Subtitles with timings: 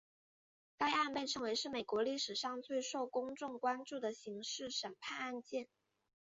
[0.79, 5.67] 该案被称为是美国历史上最受公众关注的刑事审判案件。